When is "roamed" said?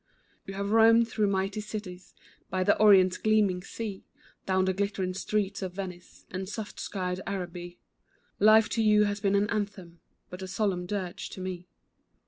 0.71-1.07